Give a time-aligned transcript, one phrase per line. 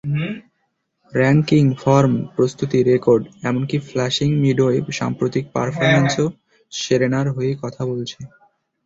[1.13, 6.27] Ranking, form, প্রস্তুতি, রেকর্ড—এমনকি Flushing মিডোয় সাম্প্রতিক পারফরম্যান্সও
[6.71, 8.19] সেরেনার হয়েই কথা বলছে।